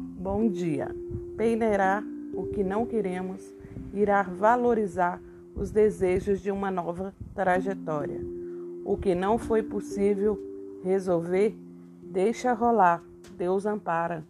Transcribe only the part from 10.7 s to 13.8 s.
resolver, deixa rolar. Deus